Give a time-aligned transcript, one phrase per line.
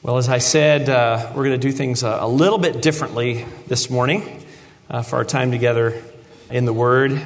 [0.00, 3.44] Well, as I said, uh, we're going to do things a, a, little bit differently
[3.66, 4.44] this morning
[4.88, 6.00] uh, for our time together
[6.50, 7.20] in the Word.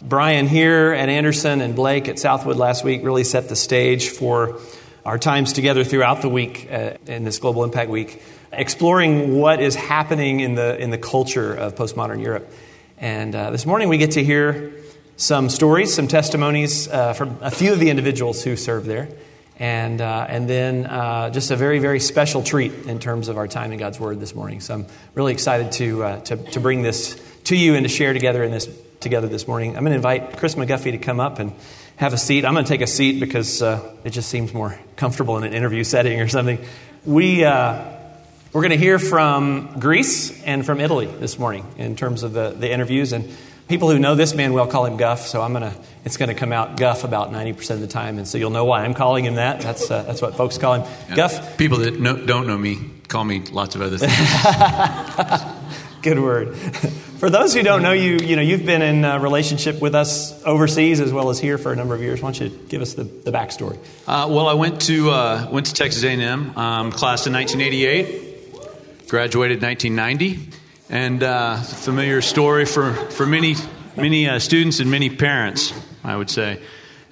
[0.00, 4.58] Brian here at Anderson and Blake at Southwood last week really set the stage for
[5.04, 8.22] our times together throughout the week uh, in this Global Impact Week,
[8.52, 12.50] exploring what is happening in the, in the culture of postmodern Europe.
[12.96, 14.72] And uh, this morning we get to hear
[15.18, 19.10] some stories, some testimonies uh, from a few of the individuals who serve there
[19.62, 23.46] and, uh, and then uh, just a very, very special treat in terms of our
[23.46, 24.58] time in God's Word this morning.
[24.58, 27.14] So I'm really excited to, uh, to, to bring this
[27.44, 28.68] to you and to share together in this
[28.98, 29.76] together this morning.
[29.76, 31.52] I'm going to invite Chris McGuffey to come up and
[31.94, 32.44] have a seat.
[32.44, 35.52] I'm going to take a seat because uh, it just seems more comfortable in an
[35.52, 36.58] interview setting or something.
[37.04, 37.84] We, uh,
[38.52, 42.50] we're going to hear from Greece and from Italy this morning in terms of the,
[42.50, 43.12] the interviews.
[43.12, 43.32] And
[43.68, 46.52] people who know this man well call him Guff, so I'm gonna it's gonna come
[46.52, 49.36] out Guff about 90% of the time, and so you'll know why I'm calling him
[49.36, 49.60] that.
[49.60, 50.92] That's uh, that's what folks call him.
[51.08, 51.16] Yeah.
[51.16, 51.58] Guff.
[51.58, 54.12] People that know, don't know me call me lots of other things.
[56.02, 56.56] Good word.
[56.56, 60.42] For those who don't know you, you know you've been in a relationship with us
[60.44, 62.20] overseas as well as here for a number of years.
[62.20, 63.78] Why don't you give us the, the backstory?
[64.08, 69.62] Uh, well, I went to uh, went to Texas A&M, um, class in 1988, graduated
[69.62, 70.61] 1990
[70.92, 73.56] and uh, familiar story for, for many,
[73.96, 75.72] many uh, students and many parents,
[76.04, 76.60] I would say.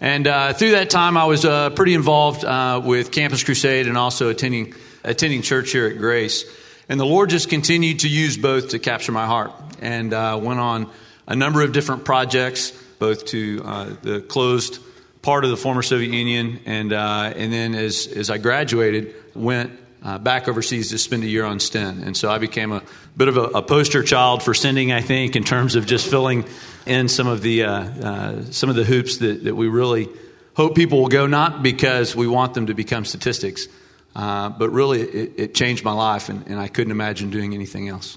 [0.03, 3.97] And uh, through that time, I was uh, pretty involved uh, with Campus Crusade and
[3.97, 6.45] also attending, attending church here at Grace.
[6.91, 10.61] And the Lord just continued to use both to capture my heart and uh, went
[10.61, 10.91] on
[11.27, 13.61] a number of different projects, both to
[14.03, 14.79] the closed
[15.23, 20.19] part of the former Soviet Union, and, and then as, as I graduated, went uh,
[20.19, 22.05] back overseas to spend a year on STINT.
[22.05, 22.83] And so I became a
[23.21, 26.47] bit of a, a, poster child for sending, I think, in terms of just filling
[26.87, 30.09] in some of the, uh, uh, some of the hoops that, that we really
[30.55, 33.69] hope people will go, not because we want them to become statistics,
[34.17, 37.91] uh, but really it, it, changed my life, and, and, I couldn't imagine doing anything
[37.91, 38.17] else.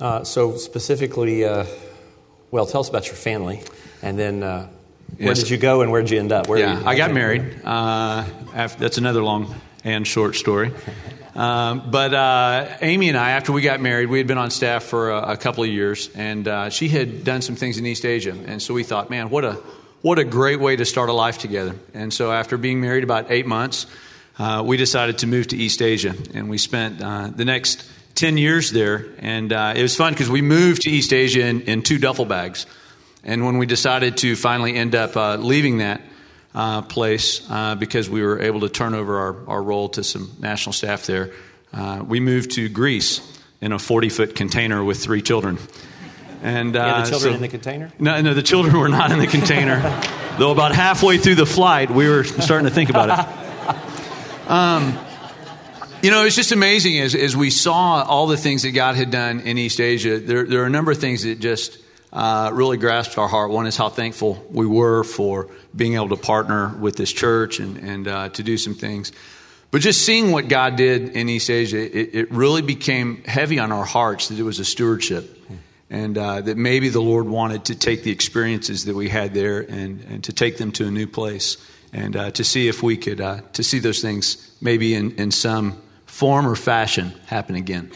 [0.00, 1.66] Uh, so, specifically, uh,
[2.50, 3.62] well, tell us about your family,
[4.00, 4.68] and then where
[5.18, 5.40] yes.
[5.40, 6.48] did you go and where did you end up?
[6.48, 7.60] Where yeah, I got married.
[7.66, 10.72] After, that's another long and short story.
[11.36, 14.84] Um, but uh, Amy and I, after we got married, we had been on staff
[14.84, 18.06] for a, a couple of years, and uh, she had done some things in East
[18.06, 19.58] Asia, and so we thought, man, what a
[20.00, 21.74] what a great way to start a life together.
[21.92, 23.86] And so, after being married about eight months,
[24.38, 28.38] uh, we decided to move to East Asia, and we spent uh, the next ten
[28.38, 29.06] years there.
[29.18, 32.24] And uh, it was fun because we moved to East Asia in, in, two duffel
[32.24, 32.64] bags,
[33.24, 36.00] and when we decided to finally end up uh, leaving that
[36.56, 40.32] uh, place uh, because we were able to turn over our, our role to some
[40.40, 41.32] national staff there.
[41.72, 43.20] Uh, we moved to Greece
[43.60, 45.58] in a 40 foot container with three children.
[46.42, 47.92] And yeah, the children so, in the container?
[47.98, 49.80] No, no, the children were not in the container.
[50.38, 54.50] Though about halfway through the flight, we were starting to think about it.
[54.50, 54.98] Um,
[56.02, 59.10] you know, it's just amazing as, as we saw all the things that God had
[59.10, 60.20] done in East Asia.
[60.20, 61.78] There, there are a number of things that just
[62.12, 63.50] uh, really grasped our heart.
[63.50, 67.76] One is how thankful we were for being able to partner with this church and,
[67.78, 69.12] and uh, to do some things.
[69.70, 73.72] But just seeing what God did in East Asia, it, it really became heavy on
[73.72, 75.32] our hearts that it was a stewardship.
[75.88, 79.60] And uh, that maybe the Lord wanted to take the experiences that we had there
[79.60, 81.58] and, and to take them to a new place
[81.92, 85.30] and uh, to see if we could uh, to see those things maybe in, in
[85.30, 87.90] some form or fashion happen again.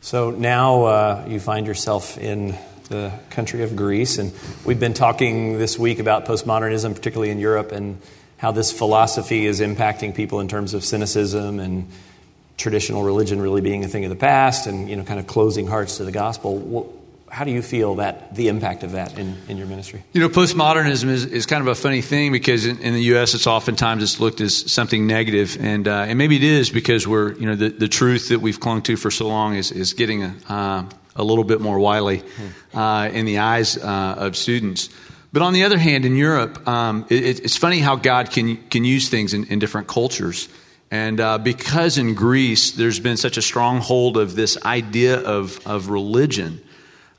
[0.00, 2.56] So now uh, you find yourself in
[2.88, 4.18] the country of Greece.
[4.18, 4.32] And
[4.64, 8.00] we've been talking this week about postmodernism, particularly in Europe, and
[8.38, 11.88] how this philosophy is impacting people in terms of cynicism and
[12.56, 15.66] traditional religion really being a thing of the past and you know kind of closing
[15.66, 16.94] hearts to the gospel.
[17.30, 20.02] How do you feel that the impact of that in, in your ministry?
[20.12, 23.34] You know postmodernism is, is kind of a funny thing because in, in the us
[23.34, 25.56] it's oftentimes it's looked as something negative.
[25.60, 28.58] And, uh, and maybe it is because we're you know the, the truth that we've
[28.58, 30.84] clung to for so long is, is getting a, uh,
[31.18, 32.22] a little bit more wily
[32.72, 34.88] uh, in the eyes uh, of students.
[35.32, 38.84] But on the other hand, in Europe, um, it, it's funny how God can, can
[38.84, 40.48] use things in, in different cultures.
[40.90, 45.90] And uh, because in Greece there's been such a stronghold of this idea of, of
[45.90, 46.62] religion,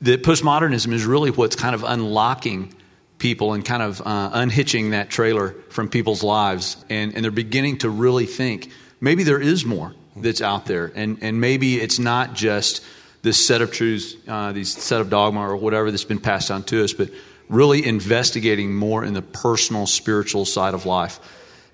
[0.00, 2.74] that postmodernism is really what's kind of unlocking
[3.18, 6.84] people and kind of uh, unhitching that trailer from people's lives.
[6.88, 10.90] And, and they're beginning to really think maybe there is more that's out there.
[10.94, 12.82] And, and maybe it's not just
[13.22, 16.62] this set of truths, uh, these set of dogma or whatever that's been passed on
[16.64, 17.10] to us, but
[17.48, 21.20] really investigating more in the personal, spiritual side of life.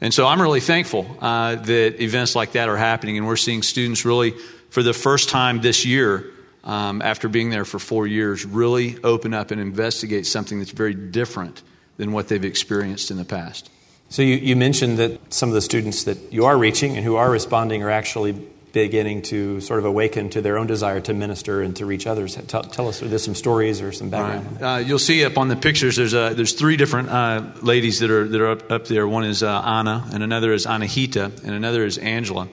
[0.00, 3.62] And so I'm really thankful uh, that events like that are happening, and we're seeing
[3.62, 4.32] students really,
[4.70, 6.32] for the first time this year,
[6.64, 10.94] um, after being there for four years, really open up and investigate something that's very
[10.94, 11.62] different
[11.96, 13.70] than what they've experienced in the past.
[14.08, 17.16] So you, you mentioned that some of the students that you are reaching and who
[17.16, 18.32] are responding are actually
[18.76, 22.36] beginning to sort of awaken to their own desire to minister and to reach others.
[22.46, 24.60] Tell, tell us, there's some stories or some background.
[24.60, 24.76] Right.
[24.76, 25.96] Uh, you'll see up on the pictures.
[25.96, 29.08] There's uh, there's three different uh, ladies that are that are up, up there.
[29.08, 32.48] One is uh, Anna, and another is Anahita, and another is Angela.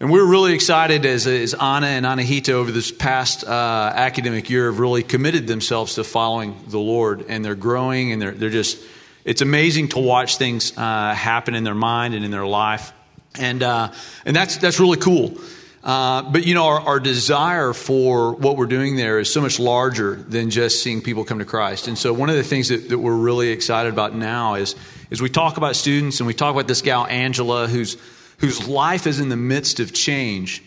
[0.00, 4.66] And we're really excited as, as Anna and Anahita over this past uh, academic year
[4.66, 8.78] have really committed themselves to following the Lord, and they're growing, and they're they're just.
[9.24, 12.92] It's amazing to watch things uh, happen in their mind and in their life,
[13.38, 15.38] and and that's that's really cool.
[15.84, 19.60] Uh, but you know, our, our, desire for what we're doing there is so much
[19.60, 21.88] larger than just seeing people come to Christ.
[21.88, 24.76] And so, one of the things that, that, we're really excited about now is,
[25.10, 27.98] is we talk about students and we talk about this gal Angela, who's
[28.38, 30.62] whose life is in the midst of change,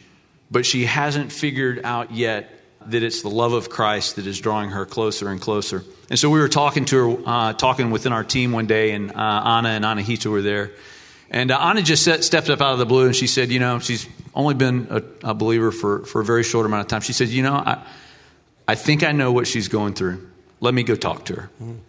[0.51, 2.51] but she hasn't figured out yet
[2.85, 5.83] that it's the love of Christ that is drawing her closer and closer.
[6.11, 9.09] And so, we were talking to her, uh, talking within our team one day, and
[9.09, 10.73] uh, Anna and Anahita were there.
[11.29, 13.59] And uh, Anna just set, stepped up out of the blue and she said, You
[13.59, 17.01] know, she's only been a, a, believer for, for a very short amount of time.
[17.01, 17.85] She said, You know, I,
[18.67, 20.29] I think I know what she's going through.
[20.59, 21.49] Let me go talk to her.
[21.61, 21.79] Mm.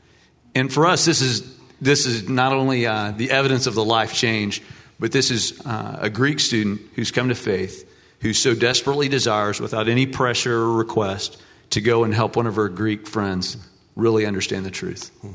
[0.55, 4.13] And for us, this is, this is not only uh, the evidence of the life
[4.13, 4.63] change,
[4.99, 7.89] but this is uh, a Greek student who's come to faith,
[8.21, 12.57] who so desperately desires, without any pressure or request, to go and help one of
[12.57, 13.57] her Greek friends
[13.95, 15.11] really understand the truth.
[15.25, 15.35] Mm.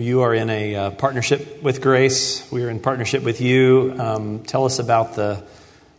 [0.00, 2.50] You are in a uh, partnership with Grace.
[2.50, 3.94] We are in partnership with you.
[3.98, 5.44] Um, tell us about the,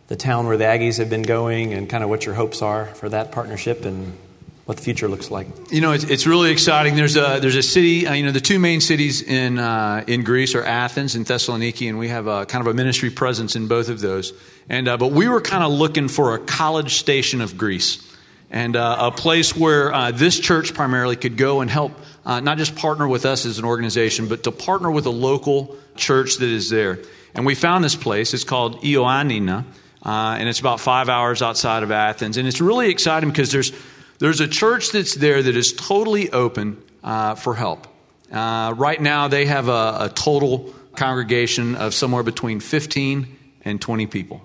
[0.08, 2.88] the town where the Aggies have been going and kind of what your hopes are
[2.88, 4.18] for that partnership and
[4.66, 5.48] what the future looks like.
[5.72, 6.96] You know, it's, it's really exciting.
[6.96, 10.24] There's a, there's a city, uh, you know, the two main cities in, uh, in
[10.24, 13.68] Greece are Athens and Thessaloniki, and we have a, kind of a ministry presence in
[13.68, 14.34] both of those.
[14.68, 18.08] And, uh, but we were kind of looking for a college station of Greece
[18.50, 21.92] and uh, a place where uh, this church primarily could go and help
[22.26, 25.78] uh, not just partner with us as an organization, but to partner with a local
[25.96, 27.00] church that is there.
[27.34, 28.34] And we found this place.
[28.34, 29.66] It's called Ioannina,
[30.04, 32.38] uh, and it's about five hours outside of Athens.
[32.38, 33.72] And it's really exciting because there's,
[34.20, 37.88] there's a church that's there that is totally open uh, for help.
[38.32, 44.08] Uh, right now, they have a, a total congregation of somewhere between 15 and 20
[44.08, 44.42] people.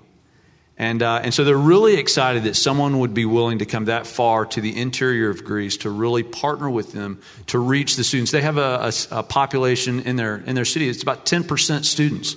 [0.79, 4.07] And, uh, and so they're really excited that someone would be willing to come that
[4.07, 8.31] far to the interior of Greece to really partner with them to reach the students.
[8.31, 12.37] They have a, a, a population in their, in their city, it's about 10% students.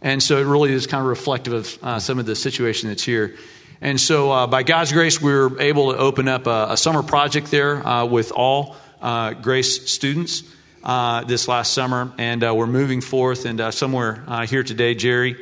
[0.00, 3.02] And so it really is kind of reflective of uh, some of the situation that's
[3.02, 3.36] here.
[3.80, 7.02] And so, uh, by God's grace, we were able to open up a, a summer
[7.02, 10.42] project there uh, with all uh, Grace students
[10.82, 12.12] uh, this last summer.
[12.18, 13.44] And we're moving forth.
[13.44, 15.36] And somewhere here today, Jerry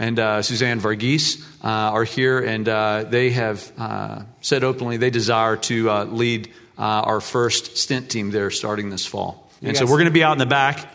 [0.00, 5.10] and uh, Suzanne Varghese uh, are here, and uh, they have uh, said openly they
[5.10, 6.48] desire to uh, lead
[6.78, 9.50] uh, our first stint team there starting this fall.
[9.62, 10.88] and so we're going to be out in the back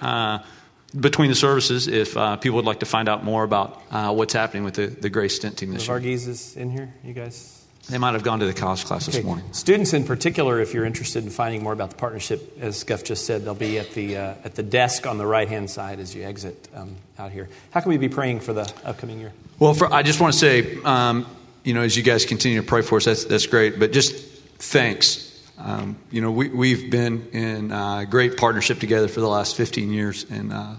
[1.00, 3.80] between the services if people would like to find out more about
[4.16, 6.02] what's happening with the, the Grace stint team this the year.
[6.02, 7.55] Varghese is in here, you guys?
[7.90, 9.18] They might have gone to the college class okay.
[9.18, 9.46] this morning.
[9.52, 13.26] Students, in particular, if you're interested in finding more about the partnership, as Guff just
[13.26, 16.16] said, they'll be at the uh, at the desk on the right hand side as
[16.16, 17.48] you exit um, out here.
[17.70, 19.34] How can we be praying for the upcoming year?
[19.60, 21.28] Well, for, I just want to say, um,
[21.64, 23.80] you know, as you guys continue to pray for us, that's that's great.
[23.80, 24.16] But just
[24.58, 25.32] thanks.
[25.60, 29.92] Um, you know, we we've been in uh, great partnership together for the last 15
[29.92, 30.74] years, and uh,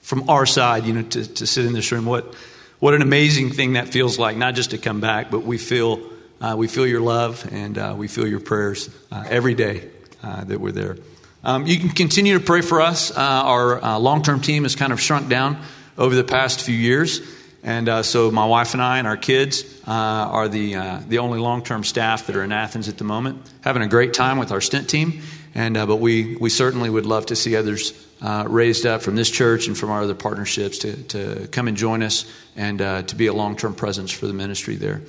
[0.00, 2.34] from our side, you know, to, to sit in this room, what
[2.84, 6.02] what an amazing thing that feels like, not just to come back, but we feel,
[6.42, 9.88] uh, we feel your love and uh, we feel your prayers uh, every day
[10.22, 10.98] uh, that we're there.
[11.42, 13.10] Um, you can continue to pray for us.
[13.10, 15.56] Uh, our uh, long term team has kind of shrunk down
[15.96, 17.22] over the past few years.
[17.62, 20.74] And so my wife and I and our kids are the,
[21.08, 24.12] the only long term staff that are in Athens at the moment, having a great
[24.12, 25.22] time with our stint team.
[25.54, 29.30] And, but we, we certainly would love to see others uh, raised up from this
[29.30, 32.24] church and from our other partnerships to, to come and join us
[32.56, 35.02] and uh, to be a long term presence for the ministry there.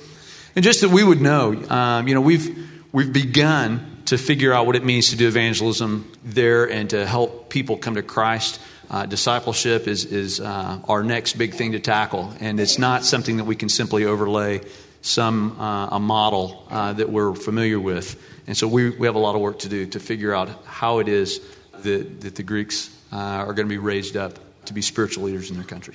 [0.54, 4.66] And just that we would know, um, you know, we've, we've begun to figure out
[4.66, 8.60] what it means to do evangelism there and to help people come to Christ.
[8.88, 13.38] Uh, discipleship is, is uh, our next big thing to tackle, and it's not something
[13.38, 14.60] that we can simply overlay
[15.02, 18.20] some uh, a model uh, that we're familiar with.
[18.46, 20.98] And so we, we have a lot of work to do to figure out how
[21.00, 21.40] it is
[21.82, 25.50] that, that the Greeks uh, are going to be raised up to be spiritual leaders
[25.50, 25.94] in their country.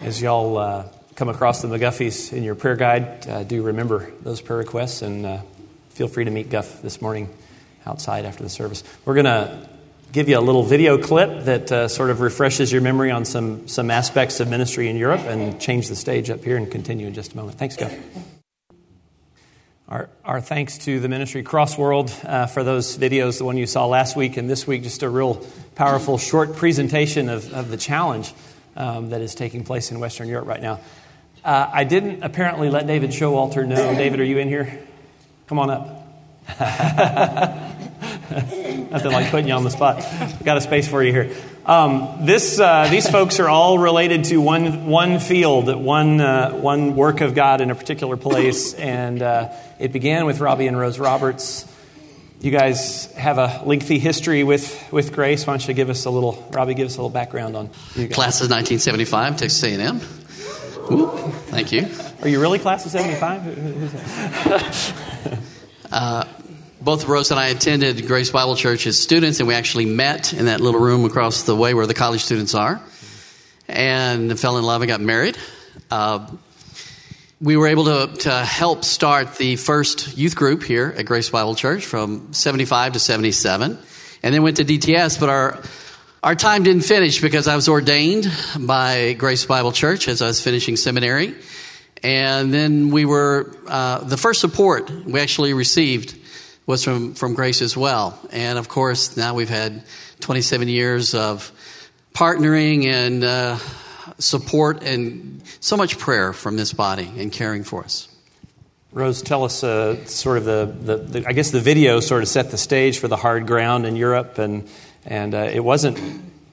[0.00, 4.40] As y'all uh, come across the McGuffeys in your prayer guide, uh, do remember those
[4.40, 5.38] prayer requests and uh,
[5.90, 7.28] feel free to meet Guff this morning
[7.84, 8.84] outside after the service.
[9.04, 9.68] We're going to
[10.12, 13.68] give you a little video clip that uh, sort of refreshes your memory on some,
[13.68, 17.14] some aspects of ministry in Europe and change the stage up here and continue in
[17.14, 17.58] just a moment.
[17.58, 17.92] Thanks, Guff.
[19.88, 23.86] Our, our thanks to the ministry Crossworld uh, for those videos, the one you saw
[23.86, 25.42] last week and this week, just a real
[25.76, 28.34] powerful short presentation of, of the challenge
[28.76, 30.78] um, that is taking place in Western Europe right now.
[31.42, 33.94] Uh, I didn't apparently let David Showalter know.
[33.94, 34.78] David, are you in here?
[35.46, 36.04] Come on up.
[38.78, 40.04] Nothing like putting you on the spot.
[40.44, 41.30] Got a space for you here.
[41.66, 46.96] Um, this, uh, these folks are all related to one, one field, one, uh, one
[46.96, 48.72] work of God in a particular place.
[48.74, 51.66] And uh, it began with Robbie and Rose Roberts.
[52.40, 55.46] You guys have a lengthy history with, with Grace.
[55.46, 58.06] Why don't you give us a little, Robbie, give us a little background on you
[58.06, 58.14] guys.
[58.14, 60.00] Class of 1975, Texas A&M.
[60.90, 61.08] Ooh,
[61.48, 61.86] thank you.
[62.22, 63.44] Are you really class of 75?
[66.88, 70.46] Both Rose and I attended Grace Bible Church as students, and we actually met in
[70.46, 72.80] that little room across the way where the college students are,
[73.68, 75.36] and fell in love and got married.
[75.90, 76.26] Uh,
[77.42, 81.54] we were able to, to help start the first youth group here at Grace Bible
[81.54, 83.78] Church from 75 to 77,
[84.22, 85.62] and then went to DTS, but our
[86.22, 90.42] our time didn't finish because I was ordained by Grace Bible Church as I was
[90.42, 91.34] finishing seminary.
[92.02, 96.18] And then we were, uh, the first support we actually received
[96.68, 98.16] was from, from Grace as well.
[98.30, 99.82] And of course, now we've had
[100.20, 101.50] 27 years of
[102.12, 103.56] partnering and uh,
[104.18, 108.06] support and so much prayer from this body and caring for us.
[108.92, 112.28] Rose, tell us uh, sort of the, the, the, I guess the video sort of
[112.28, 114.68] set the stage for the hard ground in Europe, and,
[115.06, 115.98] and uh, it wasn't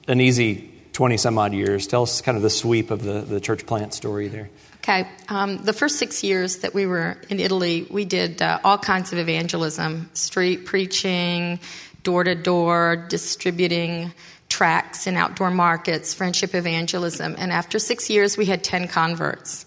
[0.08, 1.86] an easy 20 some odd years.
[1.86, 4.48] Tell us kind of the sweep of the, the church plant story there.
[4.88, 5.08] Okay.
[5.28, 9.12] Um, the first six years that we were in Italy, we did uh, all kinds
[9.12, 11.58] of evangelism street preaching,
[12.04, 14.12] door to door, distributing
[14.48, 17.34] tracts in outdoor markets, friendship evangelism.
[17.36, 19.66] And after six years, we had 10 converts.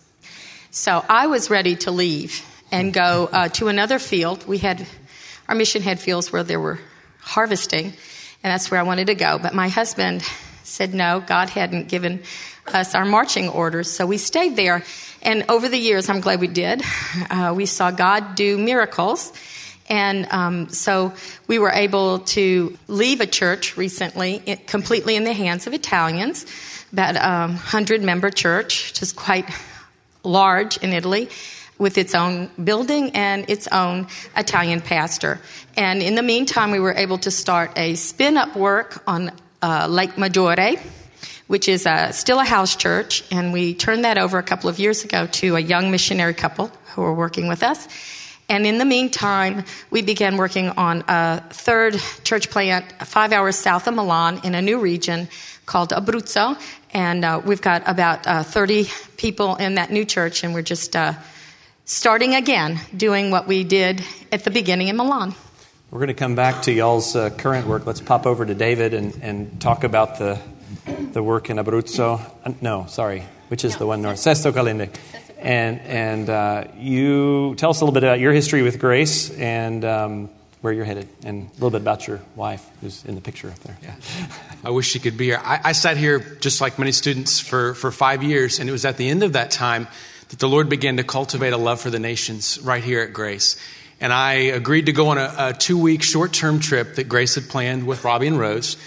[0.71, 4.47] So I was ready to leave and go uh, to another field.
[4.47, 4.87] We had
[5.49, 6.79] our mission had fields where there were
[7.19, 9.37] harvesting, and that's where I wanted to go.
[9.37, 10.23] But my husband
[10.63, 12.23] said no, God hadn't given
[12.73, 13.91] us our marching orders.
[13.91, 14.83] So we stayed there.
[15.21, 16.81] And over the years, I'm glad we did,
[17.29, 19.33] uh, we saw God do miracles.
[19.89, 21.13] And um, so
[21.47, 26.45] we were able to leave a church recently it, completely in the hands of Italians,
[26.93, 29.49] about a um, 100 member church, which is quite
[30.23, 31.29] large in Italy,
[31.79, 34.07] with its own building and its own
[34.37, 35.39] Italian pastor.
[35.75, 39.87] And in the meantime, we were able to start a spin up work on uh,
[39.89, 40.79] Lake Maggiore
[41.49, 44.77] which is uh, still a house church, and we turned that over a couple of
[44.77, 47.87] years ago to a young missionary couple who are working with us.
[48.49, 53.87] And in the meantime, we began working on a third church plant five hours south
[53.87, 55.27] of Milan in a new region
[55.65, 56.55] called Abruzzo.
[56.93, 58.85] And uh, we've got about uh, 30
[59.17, 61.13] people in that new church, and we're just uh,
[61.85, 65.33] starting again doing what we did at the beginning in Milan.
[65.89, 67.87] We're going to come back to y'all's uh, current work.
[67.87, 70.39] Let's pop over to David and, and talk about the
[70.85, 72.19] the work in Abruzzo.
[72.45, 74.17] Uh, no, sorry, which is no, the one north?
[74.17, 74.89] Sesto Calende.
[75.39, 79.85] And, and uh, you tell us a little bit about your history with Grace and
[79.85, 80.29] um,
[80.61, 83.59] where you're headed, and a little bit about your wife who's in the picture up
[83.59, 83.77] there.
[83.81, 83.95] Yeah.
[84.65, 85.41] I wish she could be here.
[85.41, 88.83] I, I sat here just like many students for, for five years, and it was
[88.83, 89.87] at the end of that time
[90.27, 93.55] that the Lord began to cultivate a love for the nations right here at Grace.
[94.01, 97.35] And I agreed to go on a, a two week short term trip that Grace
[97.35, 98.77] had planned with Robbie and Rose.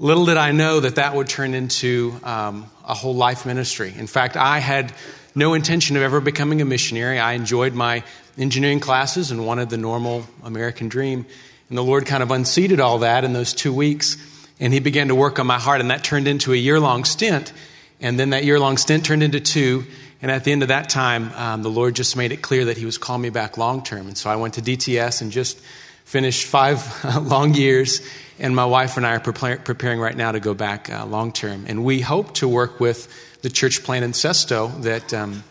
[0.00, 3.92] Little did I know that that would turn into um, a whole life ministry.
[3.96, 4.92] In fact, I had
[5.34, 7.18] no intention of ever becoming a missionary.
[7.18, 8.04] I enjoyed my
[8.38, 11.26] engineering classes and wanted the normal American dream.
[11.68, 14.16] And the Lord kind of unseated all that in those two weeks.
[14.60, 17.02] And He began to work on my heart, and that turned into a year long
[17.02, 17.52] stint.
[18.00, 19.84] And then that year long stint turned into two.
[20.22, 22.76] And at the end of that time, um, the Lord just made it clear that
[22.76, 24.06] He was calling me back long term.
[24.06, 25.60] And so I went to DTS and just
[26.08, 28.00] finished five long years
[28.38, 31.66] and my wife and I are preparing right now to go back uh, long term.
[31.68, 33.12] And we hope to work with
[33.42, 35.12] the church plant in Sesto that.
[35.12, 35.44] Um,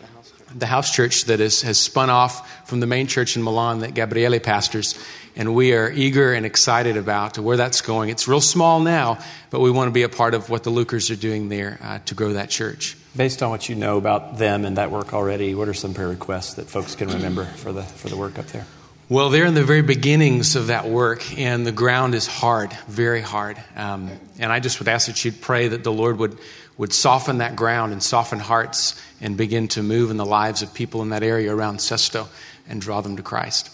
[0.56, 3.94] the house church that is, has spun off from the main church in Milan that
[3.94, 4.98] Gabriele pastors.
[5.36, 8.10] And we are eager and excited about where that's going.
[8.10, 11.12] It's real small now, but we want to be a part of what the Lukers
[11.12, 12.96] are doing there uh, to grow that church.
[13.16, 16.08] Based on what you know about them and that work already, what are some prayer
[16.08, 18.66] requests that folks can remember for the, for the work up there?
[19.10, 23.22] Well, they're in the very beginnings of that work, and the ground is hard, very
[23.22, 23.56] hard.
[23.78, 26.38] Um, and I just would ask that you'd pray that the Lord would,
[26.78, 30.74] would soften that ground and soften hearts and begin to move in the lives of
[30.74, 32.28] people in that area around Sesto
[32.68, 33.70] and draw them to Christ.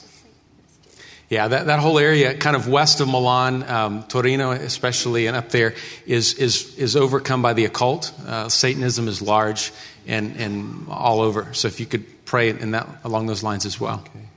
[1.31, 5.49] Yeah, that, that whole area, kind of west of Milan, um, Torino especially, and up
[5.49, 5.73] there,
[6.05, 8.13] is, is, is overcome by the occult.
[8.27, 9.73] Uh, Satanism is large
[10.05, 11.55] and, and all over.
[11.55, 14.03] So if you could pray in that, along those lines as well.
[14.05, 14.27] Okay.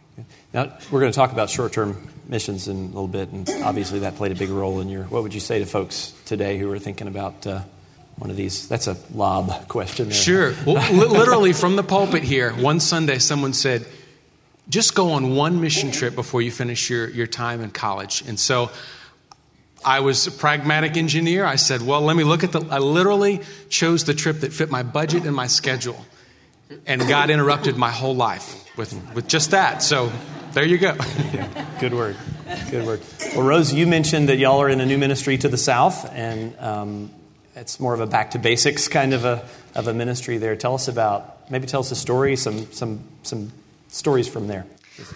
[0.53, 4.01] Now, we're going to talk about short term missions in a little bit, and obviously
[4.01, 5.05] that played a big role in your.
[5.05, 7.61] What would you say to folks today who are thinking about uh,
[8.17, 8.69] one of these?
[8.69, 10.09] That's a lob question.
[10.09, 10.15] There.
[10.15, 10.55] Sure.
[10.67, 13.87] Well, literally from the pulpit here, one Sunday someone said,
[14.69, 18.23] just go on one mission trip before you finish your, your time in college.
[18.27, 18.71] And so
[19.85, 21.45] I was a pragmatic engineer.
[21.45, 22.61] I said, well, let me look at the.
[22.71, 26.05] I literally chose the trip that fit my budget and my schedule.
[26.87, 29.85] And God interrupted my whole life with, with just that.
[29.85, 30.11] So
[30.57, 30.97] there you go.
[31.35, 32.17] Yeah, good word.
[32.71, 33.03] Good word.
[33.35, 36.59] Well, Rose, you mentioned that y'all are in a new ministry to the south, and
[36.59, 37.11] um,
[37.55, 40.57] it's more of a back to basics kind of a, of a ministry there.
[40.57, 43.53] Tell us about, maybe tell us a story, some, some, some
[43.89, 44.65] stories from there.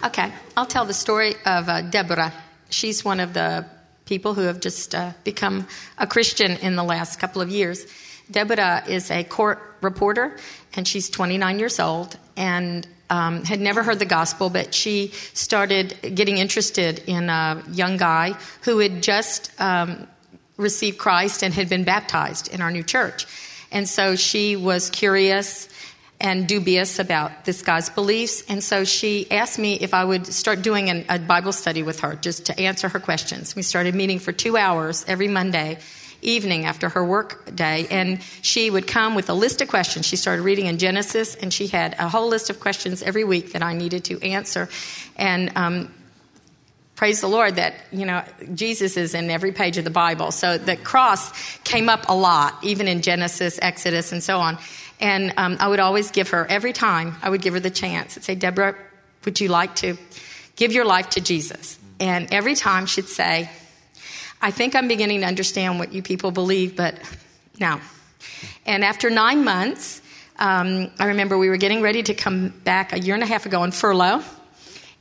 [0.03, 2.31] Okay, I'll tell the story of uh, Deborah.
[2.69, 3.65] She's one of the
[4.05, 5.67] people who have just uh, become
[5.97, 7.87] a Christian in the last couple of years.
[8.29, 10.37] Deborah is a court reporter,
[10.75, 16.15] and she's 29 years old and um, had never heard the gospel, but she started
[16.15, 20.07] getting interested in a young guy who had just um,
[20.55, 23.27] received Christ and had been baptized in our new church.
[23.69, 25.67] And so she was curious
[26.21, 28.43] and dubious about this guy's beliefs.
[28.47, 31.99] And so she asked me if I would start doing an, a Bible study with
[32.01, 33.55] her just to answer her questions.
[33.55, 35.79] We started meeting for two hours every Monday
[36.21, 37.87] evening after her work day.
[37.89, 40.05] And she would come with a list of questions.
[40.05, 43.53] She started reading in Genesis, and she had a whole list of questions every week
[43.53, 44.69] that I needed to answer.
[45.15, 45.93] And um,
[46.95, 48.23] praise the Lord that, you know,
[48.53, 50.31] Jesus is in every page of the Bible.
[50.31, 51.31] So the cross
[51.63, 54.57] came up a lot, even in Genesis, Exodus, and so on.
[54.99, 58.17] And um, I would always give her, every time I would give her the chance,
[58.17, 58.75] I'd say, Deborah,
[59.25, 59.97] would you like to
[60.55, 61.79] give your life to Jesus?
[61.99, 63.49] And every time she'd say,
[64.41, 66.95] I think I'm beginning to understand what you people believe, but
[67.59, 67.79] now.
[68.65, 70.01] And after nine months,
[70.39, 73.45] um, I remember we were getting ready to come back a year and a half
[73.45, 74.23] ago on furlough.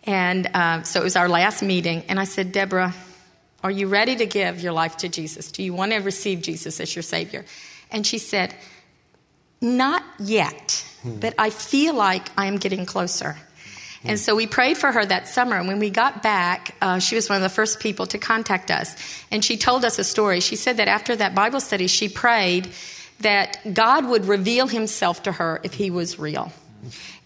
[0.04, 2.04] And uh, so it was our last meeting.
[2.08, 2.94] And I said, Deborah,
[3.62, 5.50] are you ready to give your life to Jesus?
[5.50, 7.44] Do you want to receive Jesus as your Savior?
[7.90, 8.54] And she said,
[9.60, 13.36] Not yet, but I feel like I am getting closer.
[14.04, 15.56] And so we prayed for her that summer.
[15.56, 18.70] And when we got back, uh, she was one of the first people to contact
[18.70, 18.96] us.
[19.30, 20.40] And she told us a story.
[20.40, 22.70] She said that after that Bible study, she prayed
[23.20, 26.50] that God would reveal himself to her if he was real.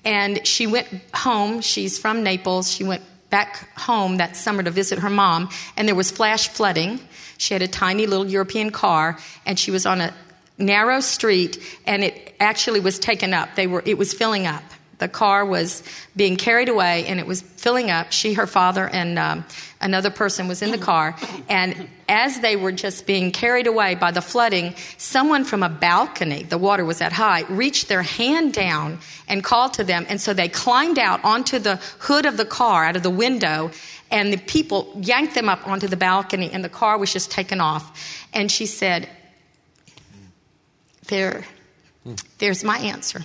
[0.04, 1.60] And she went home.
[1.60, 2.72] She's from Naples.
[2.72, 5.50] She went back home that summer to visit her mom.
[5.76, 6.98] And there was flash flooding.
[7.38, 9.16] She had a tiny little European car.
[9.46, 10.12] And she was on a
[10.58, 11.62] narrow street.
[11.86, 13.54] And it actually was taken up.
[13.54, 14.64] They were, it was filling up
[14.98, 15.82] the car was
[16.14, 18.12] being carried away and it was filling up.
[18.12, 19.44] She, her father, and um,
[19.80, 21.16] another person was in the car.
[21.48, 26.42] And as they were just being carried away by the flooding, someone from a balcony,
[26.42, 30.06] the water was that high, reached their hand down and called to them.
[30.08, 33.70] And so they climbed out onto the hood of the car, out of the window,
[34.10, 37.60] and the people yanked them up onto the balcony, and the car was just taken
[37.60, 38.26] off.
[38.32, 39.08] And she said,
[41.08, 41.44] There
[42.38, 43.22] there's my answer.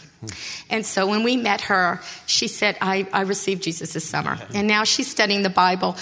[0.69, 4.37] And so when we met her, she said, I, I received Jesus this summer.
[4.53, 5.97] And now she's studying the Bible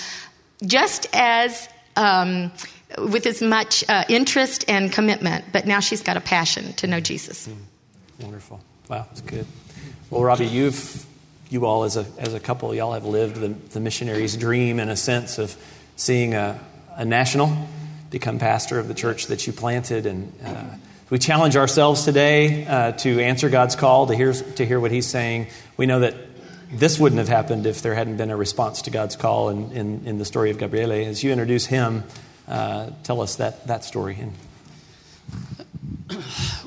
[0.66, 2.52] just as, um,
[2.98, 7.00] with as much uh, interest and commitment, but now she's got a passion to know
[7.00, 7.50] Jesus.
[8.20, 8.60] Wonderful.
[8.90, 9.46] Wow, that's good.
[10.10, 11.06] Well, Robbie, you've,
[11.50, 14.90] you all as a, as a couple, y'all have lived the, the missionary's dream in
[14.90, 15.56] a sense of
[15.96, 16.60] seeing a,
[16.96, 17.68] a national
[18.10, 20.63] become pastor of the church that you planted and uh,
[21.10, 25.06] we challenge ourselves today uh, to answer God's call, to hear, to hear what He's
[25.06, 25.48] saying.
[25.78, 26.15] We know that
[26.70, 30.06] this wouldn't have happened if there hadn't been a response to God's call in, in,
[30.06, 31.08] in the story of Gabriele.
[31.08, 32.04] As you introduce him,
[32.48, 34.17] uh, tell us that, that story.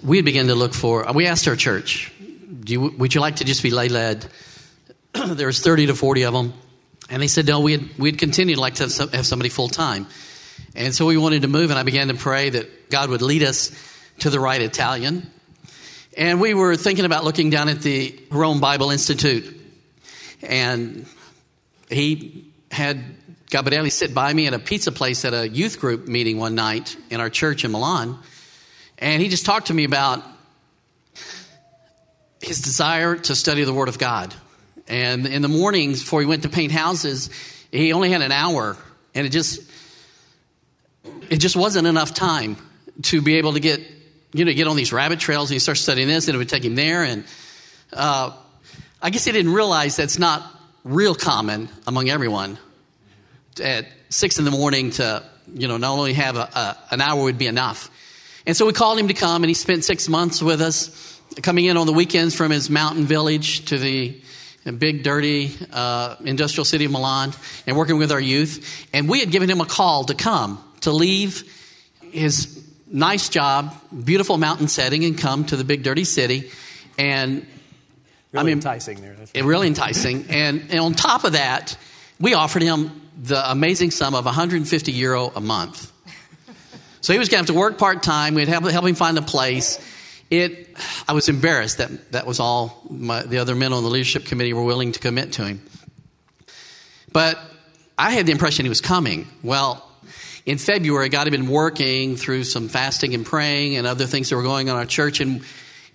[0.02, 2.10] We began to look for, we asked our church,
[2.66, 4.26] you, would you like to just be lay led?
[5.12, 6.54] there was 30 to 40 of them.
[7.10, 9.68] And they said, no, we'd, we'd continue to like to have, some, have somebody full
[9.68, 10.06] time.
[10.74, 13.42] And so we wanted to move, and I began to pray that God would lead
[13.42, 13.72] us
[14.20, 15.30] to the right Italian.
[16.16, 19.58] And we were thinking about looking down at the Rome Bible Institute.
[20.42, 21.06] And
[21.88, 23.02] he had
[23.50, 26.96] Gabriele sit by me at a pizza place at a youth group meeting one night
[27.10, 28.18] in our church in Milan.
[28.98, 30.22] And he just talked to me about
[32.40, 34.34] his desire to study the Word of God.
[34.88, 37.30] And in the mornings before he went to paint houses,
[37.70, 38.76] he only had an hour.
[39.14, 39.60] And it just,
[41.28, 42.56] it just wasn't enough time
[43.02, 43.80] to be able to get
[44.32, 46.48] you know, get on these rabbit trails and he starts studying this and it would
[46.48, 47.02] take him there.
[47.02, 47.24] And
[47.92, 48.36] uh,
[49.02, 50.44] I guess he didn't realize that's not
[50.84, 52.58] real common among everyone
[53.62, 57.22] at six in the morning to, you know, not only have a, a, an hour
[57.22, 57.90] would be enough.
[58.46, 61.64] And so we called him to come and he spent six months with us, coming
[61.64, 64.20] in on the weekends from his mountain village to the
[64.78, 67.32] big, dirty uh, industrial city of Milan,
[67.66, 68.86] and working with our youth.
[68.92, 71.44] And we had given him a call to come, to leave
[72.00, 72.59] his
[72.90, 73.74] nice job,
[74.04, 76.50] beautiful mountain setting, and come to the big, dirty city.
[76.98, 77.46] And
[78.32, 79.14] Really I mean, enticing there.
[79.14, 80.26] That's it really enticing.
[80.28, 81.76] And, and on top of that,
[82.20, 85.90] we offered him the amazing sum of 150 euro a month.
[87.00, 88.34] So he was going to have to work part time.
[88.34, 89.80] We'd help, help him find a place.
[90.30, 90.76] It,
[91.08, 94.52] I was embarrassed that that was all my, the other men on the leadership committee
[94.52, 95.60] were willing to commit to him.
[97.12, 97.36] But
[97.98, 99.26] I had the impression he was coming.
[99.42, 99.89] Well,
[100.46, 104.36] in February, God had been working through some fasting and praying and other things that
[104.36, 105.20] were going on our church.
[105.20, 105.42] And,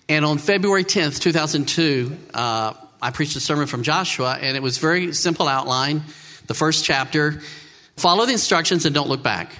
[0.08, 4.78] and on February 10th, 2002, uh, I preached a sermon from Joshua, and it was
[4.78, 6.02] very simple outline.
[6.46, 7.40] The first chapter
[7.96, 9.52] follow the instructions and don't look back.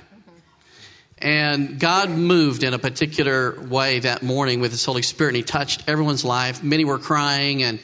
[1.19, 5.43] And God moved in a particular way that morning with His Holy Spirit, and He
[5.43, 6.63] touched everyone's life.
[6.63, 7.81] Many were crying, and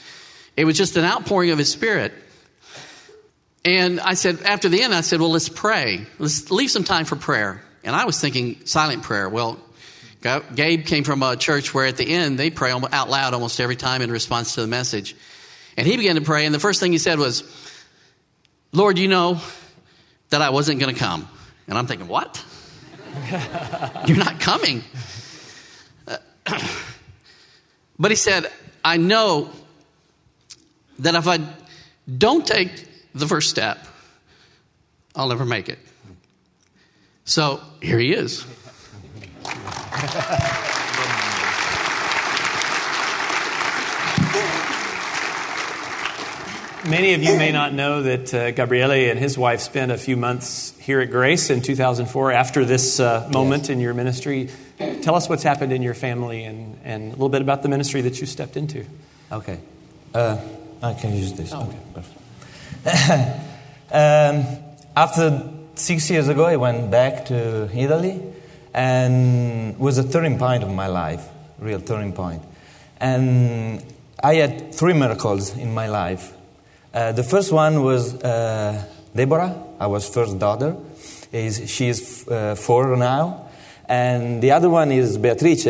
[0.57, 2.13] it was just an outpouring of His Spirit.
[3.65, 6.07] And I said, after the end, I said, well, let's pray.
[6.19, 7.63] Let's leave some time for prayer.
[7.85, 9.29] And I was thinking silent prayer.
[9.29, 9.61] Well,
[10.55, 13.77] Gabe came from a church where at the end they pray out loud almost every
[13.77, 15.17] time in response to the message.
[15.77, 17.43] And he began to pray, and the first thing he said was,
[18.73, 19.41] Lord, you know
[20.31, 21.29] that I wasn't going to come.
[21.67, 22.45] And I'm thinking, what?
[24.07, 24.83] You're not coming.
[27.99, 28.51] but he said,
[28.85, 29.51] I know
[30.99, 31.39] that if I
[32.19, 32.71] don't take
[33.15, 33.79] the first step,
[35.15, 35.79] I'll never make it.
[37.25, 38.45] So here he is.
[46.89, 50.17] Many of you may not know that uh, Gabriele and his wife spent a few
[50.17, 53.71] months here at Grace in 2004 after this uh, moment yes.
[53.71, 54.51] in your ministry.
[55.03, 58.01] Tell us what's happened in your family and, and a little bit about the ministry
[58.01, 58.85] that you stepped into.
[59.31, 59.61] Okay.
[60.13, 60.39] Uh,
[60.83, 61.53] I can use this.
[61.53, 61.63] Oh.
[61.63, 62.22] Okay, perfect.
[63.93, 64.45] um,
[64.97, 68.23] after six years ago, I went back to Italy
[68.75, 71.27] and was a turning point of my life,
[71.59, 72.43] real turning point.
[73.01, 73.85] And
[74.23, 76.33] I had three miracles in my life.
[76.95, 80.77] Uh, the first one was uh, Deborah, our first daughter.
[81.33, 83.49] Is, she is uh, four now.
[83.89, 85.65] And the other one is Beatrice,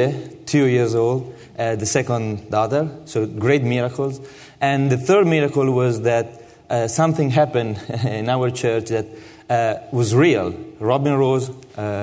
[0.47, 2.91] two years old, uh, the second daughter.
[3.05, 4.21] So great miracles.
[4.61, 6.42] And the third miracle was that
[6.73, 9.07] uh, something happened in our church that
[9.49, 10.53] uh, was real.
[10.81, 11.51] Robin Rose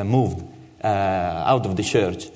[0.06, 0.46] moved
[0.82, 2.30] out of the church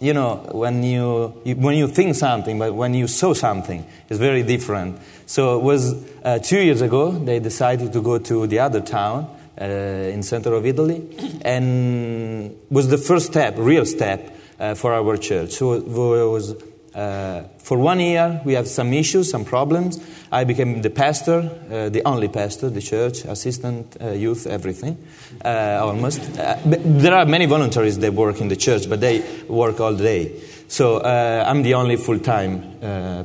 [0.00, 4.42] you know, when you, when you think something, but when you saw something, it's very
[4.42, 4.98] different.
[5.26, 9.34] So it was uh, two years ago, they decided to go to the other town
[9.60, 11.02] uh, in center of Italy,
[11.42, 15.50] and was the first step, real step, uh, for our church.
[15.50, 16.54] So it was
[16.98, 20.04] uh, for one year, we have some issues, some problems.
[20.32, 24.98] I became the pastor, uh, the only pastor, the church, assistant, uh, youth, everything,
[25.44, 26.20] uh, almost.
[26.36, 30.40] Uh, there are many voluntaries that work in the church, but they work all day.
[30.66, 32.62] So uh, I'm the only full time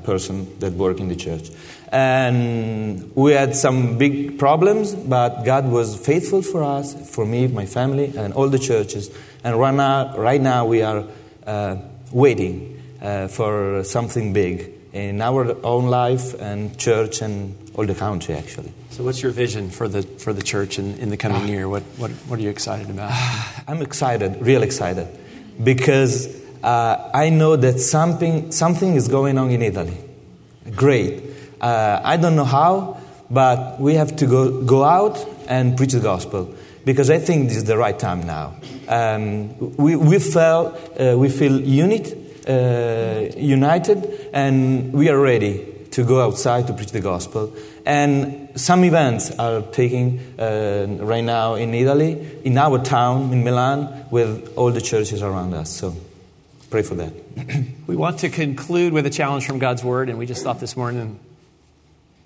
[0.04, 1.50] person that work in the church.
[1.92, 7.66] And we had some big problems, but God was faithful for us, for me, my
[7.66, 9.10] family, and all the churches.
[9.44, 11.06] And right now, right now we are
[12.12, 12.73] waiting
[13.04, 18.72] uh, for something big in our own life and church and all the country, actually.
[18.92, 21.68] So, what's your vision for the for the church in, in the coming year?
[21.68, 23.12] What, what what are you excited about?
[23.68, 25.08] I'm excited, real excited,
[25.64, 26.28] because
[26.64, 29.98] uh, I know that something something is going on in Italy.
[30.76, 31.24] Great.
[31.60, 32.98] Uh, I don't know how,
[33.30, 36.54] but we have to go go out and preach the gospel
[36.86, 38.54] because I think this is the right time now.
[38.88, 46.04] Um, we we felt uh, we feel unit uh, united, and we are ready to
[46.04, 47.54] go outside to preach the gospel.
[47.86, 54.06] And some events are taking uh, right now in Italy, in our town, in Milan,
[54.10, 55.70] with all the churches around us.
[55.70, 55.96] So
[56.70, 57.14] pray for that.
[57.88, 60.76] we want to conclude with a challenge from God's Word, and we just thought this
[60.76, 61.20] morning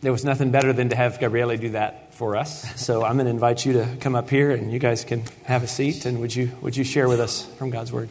[0.02, 2.80] there was nothing better than to have Gabriele do that for us.
[2.80, 5.64] So I'm going to invite you to come up here, and you guys can have
[5.64, 6.06] a seat.
[6.06, 8.10] And would you would you share with us from God's Word?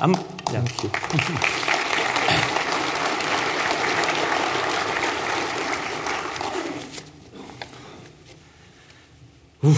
[0.00, 0.12] I'm,
[0.52, 0.62] yeah.
[0.62, 0.90] Thank you.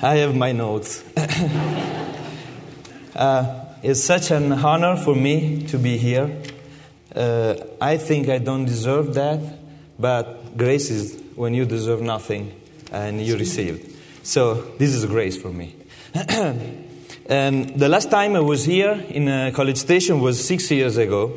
[0.00, 1.04] I have my notes.
[3.16, 6.40] uh, it's such an honor for me to be here.
[7.14, 9.40] Uh, I think I don't deserve that,
[9.98, 12.58] but grace is when you deserve nothing
[12.92, 14.00] and you receive.
[14.22, 15.74] So this is grace for me.
[17.28, 21.32] And the last time I was here in College Station was six years ago.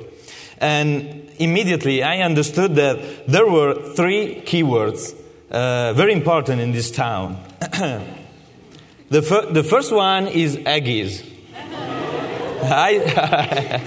[0.58, 5.16] And immediately I understood that there were three keywords
[5.52, 7.38] uh, very important in this town.
[9.10, 11.26] the, fir- the first one is Aggies.
[12.64, 13.82] I,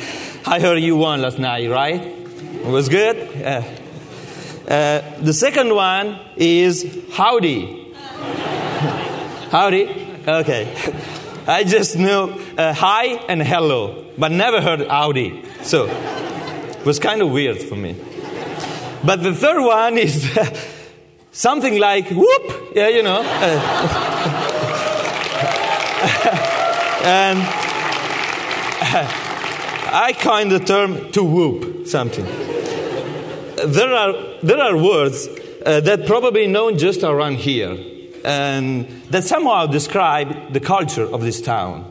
[0.46, 2.02] I heard you won last night, right?
[2.02, 3.16] It was good?
[3.42, 3.62] Uh,
[4.68, 7.94] uh, the second one is Howdy.
[9.50, 10.06] Howdy?
[10.26, 11.22] Okay.
[11.46, 15.44] I just knew uh, hi and hello, but never heard Audi.
[15.62, 17.96] So it was kind of weird for me.
[19.04, 20.26] But the third one is
[21.32, 23.20] something like whoop, yeah, you know.
[27.04, 27.38] and
[29.92, 32.24] I coined the term to whoop something.
[33.66, 35.28] There are, there are words
[35.66, 37.76] uh, that probably known just around here
[38.24, 41.90] and that somehow describe the culture of this town.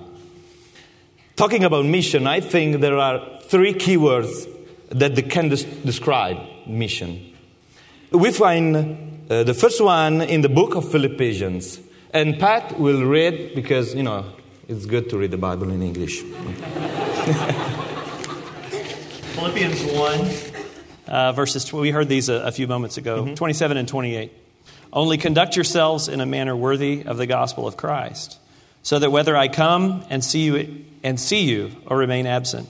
[1.36, 4.48] Talking about mission, I think there are three keywords
[4.90, 7.34] that can des- describe mission.
[8.12, 11.80] We find uh, the first one in the book of Philippians,
[12.14, 14.26] and Pat will read because, you know,
[14.68, 16.22] it's good to read the Bible in English.
[19.34, 20.32] Philippians 1,
[21.08, 23.34] uh, verses, we heard these a, a few moments ago, mm-hmm.
[23.34, 24.43] 27 and 28.
[24.94, 28.38] Only conduct yourselves in a manner worthy of the gospel of Christ,
[28.84, 32.70] so that whether I come and see you and see you or remain absent,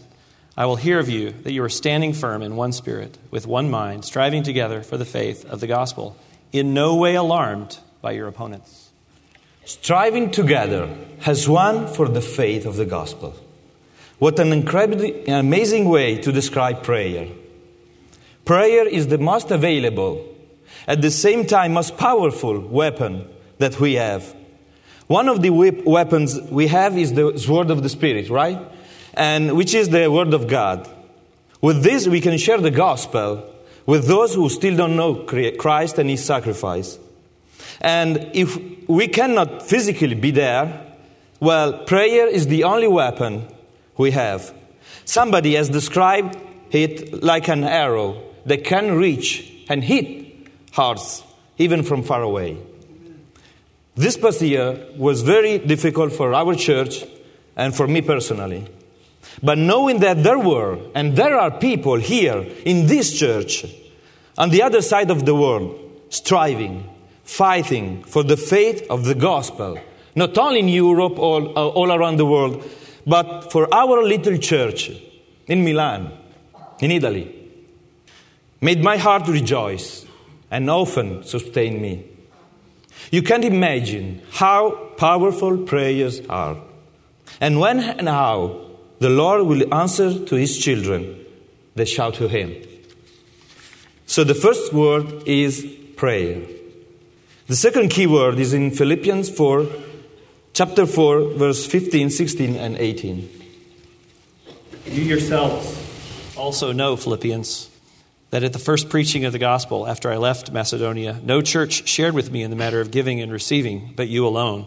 [0.56, 3.70] I will hear of you that you are standing firm in one spirit, with one
[3.70, 6.16] mind, striving together for the faith of the gospel,
[6.54, 8.90] in no way alarmed by your opponents.
[9.66, 13.36] Striving together has won for the faith of the gospel.
[14.20, 17.28] What an incredibly amazing way to describe prayer.
[18.46, 20.33] Prayer is the most available
[20.88, 24.36] at the same time most powerful weapon that we have.
[25.08, 28.60] One of the weapons we have is the sword of the Spirit, right?
[29.14, 30.90] And which is the word of God.
[31.62, 33.50] With this, we can share the gospel
[33.86, 36.98] with those who still don't know Christ and his sacrifice.
[37.82, 40.96] And if we cannot physically be there,
[41.40, 43.48] well, prayer is the only weapon
[43.98, 44.54] we have.
[45.06, 46.38] Somebody has described
[46.72, 50.23] it like an arrow that can reach and hit
[50.74, 51.24] hearts,
[51.58, 52.58] even from far away.
[53.96, 57.06] This past year was very difficult for our church
[57.56, 58.68] and for me personally.
[59.42, 63.66] But knowing that there were and there are people here in this church
[64.38, 66.90] on the other side of the world striving,
[67.24, 69.78] fighting for the faith of the gospel,
[70.16, 72.64] not only in Europe or uh, all around the world,
[73.06, 74.92] but for our little church
[75.46, 76.12] in Milan,
[76.80, 77.30] in Italy,
[78.60, 80.06] made my heart rejoice
[80.54, 82.06] and often sustain me.
[83.12, 86.58] You can't imagine how powerful prayers are,
[87.42, 88.62] and when and how
[89.00, 91.26] the Lord will answer to his children
[91.74, 92.54] that shout to him.
[94.06, 96.40] So the first word is prayer.
[97.48, 99.66] The second key word is in Philippians 4,
[100.54, 103.28] chapter 4, verse 15, 16, and 18.
[104.86, 107.73] You yourselves also know, Philippians
[108.34, 112.16] that at the first preaching of the gospel after I left Macedonia, no church shared
[112.16, 114.66] with me in the matter of giving and receiving, but you alone.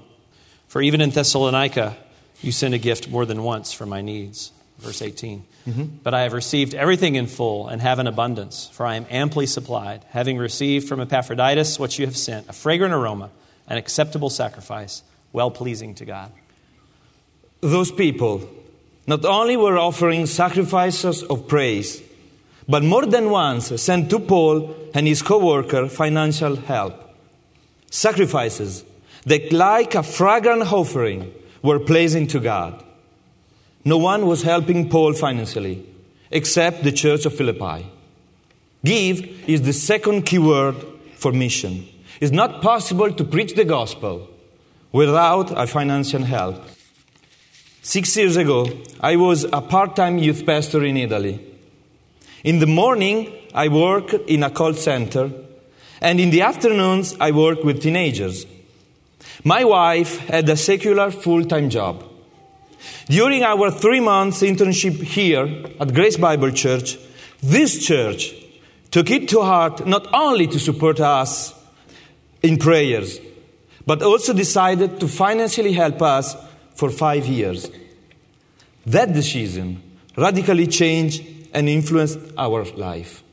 [0.68, 1.96] For even in Thessalonica,
[2.42, 4.52] you sent a gift more than once for my needs.
[4.79, 5.44] Verse 18.
[5.66, 5.85] Mm-hmm.
[6.05, 9.46] But I have received everything in full and have an abundance, for I am amply
[9.46, 13.33] supplied, having received from Epaphroditus what you have sent, a fragrant aroma,
[13.66, 15.02] an acceptable sacrifice,
[15.33, 16.31] well pleasing to God.
[17.62, 18.48] Those people
[19.09, 22.00] not only were offering sacrifices of praise,
[22.68, 26.94] but more than once sent to Paul and his co worker financial help.
[27.90, 28.85] Sacrifices
[29.24, 32.83] that, like a fragrant offering, were pleasing to God.
[33.85, 35.87] No one was helping Paul financially
[36.31, 37.87] except the church of Philippi.
[38.85, 40.76] Give is the second key word
[41.16, 41.87] for mission.
[42.20, 44.29] It's not possible to preach the gospel
[44.92, 46.62] without a financial help.
[47.83, 48.68] Six years ago,
[49.00, 51.45] I was a part time youth pastor in Italy.
[52.44, 55.31] In the morning, I work in a call center,
[56.01, 58.46] and in the afternoons, I work with teenagers.
[59.44, 62.05] My wife had a secular full time job.
[63.09, 66.99] During our three months internship here at Grace Bible Church,
[67.42, 68.35] this church
[68.90, 71.55] took it to heart not only to support us
[72.42, 73.20] in prayers,
[73.87, 76.37] but also decided to financially help us
[76.75, 77.70] for five years.
[78.85, 79.83] That decision
[80.16, 81.22] radically changed
[81.57, 83.25] and influenced our life.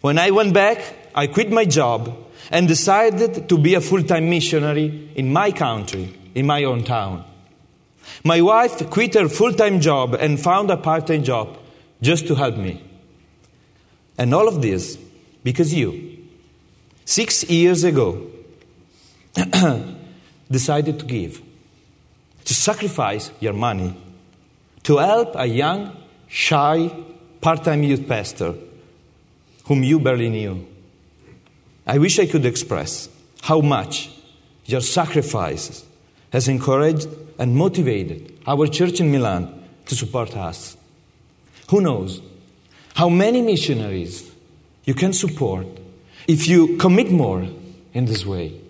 [0.00, 0.80] When I went back,
[1.14, 2.16] I quit my job
[2.50, 7.24] and decided to be a full time missionary in my country, in my own town.
[8.24, 11.58] My wife quit her full time job and found a part time job
[12.00, 12.82] just to help me.
[14.16, 14.96] And all of this
[15.44, 16.18] because you,
[17.04, 18.30] six years ago,
[20.50, 21.42] decided to give,
[22.46, 23.94] to sacrifice your money,
[24.84, 25.96] to help a young,
[26.28, 26.90] shy,
[27.42, 28.54] part time youth pastor
[29.64, 30.66] whom you barely knew.
[31.86, 33.08] I wish I could express
[33.42, 34.10] how much
[34.66, 35.84] your sacrifices
[36.32, 40.76] has encouraged and motivated our church in Milan to support us.
[41.70, 42.22] Who knows
[42.94, 44.30] how many missionaries
[44.84, 45.66] you can support
[46.28, 47.44] if you commit more
[47.92, 48.60] in this way.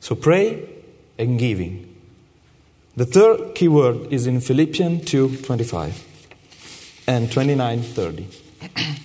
[0.00, 0.68] So pray
[1.18, 1.86] and giving.
[2.96, 6.07] The third key word is in Philippians 2:25
[7.08, 8.26] and 29:30.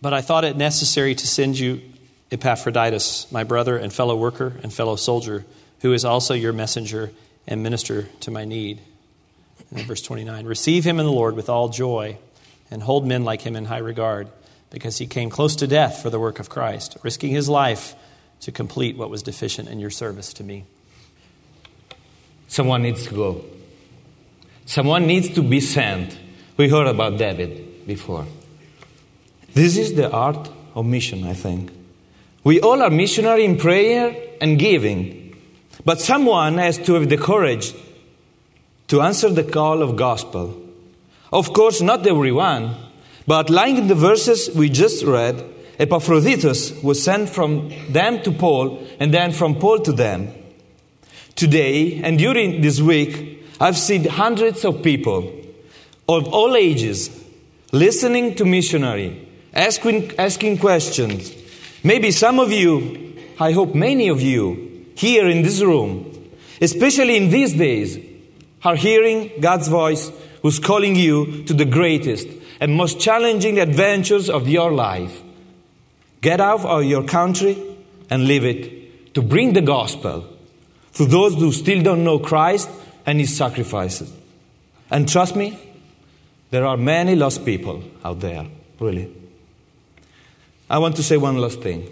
[0.00, 1.80] But I thought it necessary to send you
[2.30, 5.44] Epaphroditus, my brother and fellow worker and fellow soldier,
[5.80, 7.10] who is also your messenger
[7.48, 8.80] and minister to my need.
[9.72, 12.16] Verse 29 Receive him in the Lord with all joy,
[12.70, 14.28] and hold men like him in high regard,
[14.70, 17.96] because he came close to death for the work of Christ, risking his life
[18.42, 20.64] to complete what was deficient in your service to me.
[22.46, 23.44] Someone needs to go.
[24.68, 26.18] Someone needs to be sent.
[26.58, 28.26] We heard about David before.
[29.54, 31.70] This is the art of mission, I think.
[32.44, 35.34] We all are missionary in prayer and giving,
[35.86, 37.72] but someone has to have the courage
[38.88, 40.60] to answer the call of gospel.
[41.32, 42.76] Of course, not everyone,
[43.26, 45.42] but like in the verses we just read,
[45.78, 50.30] Epaphroditus was sent from them to Paul and then from Paul to them.
[51.36, 55.32] Today and during this week, I've seen hundreds of people
[56.08, 57.10] of all ages
[57.72, 61.34] listening to missionary, asking, asking questions.
[61.82, 67.30] Maybe some of you, I hope many of you, here in this room, especially in
[67.30, 67.98] these days,
[68.64, 70.10] are hearing God's voice
[70.42, 72.26] who's calling you to the greatest
[72.60, 75.22] and most challenging adventures of your life.
[76.20, 77.56] Get out of your country
[78.10, 80.24] and live it to bring the gospel
[80.94, 82.68] to those who still don't know Christ
[83.08, 84.12] and his sacrifices.
[84.90, 85.58] And trust me,
[86.50, 88.46] there are many lost people out there,
[88.78, 89.10] really.
[90.68, 91.88] I want to say one last thing.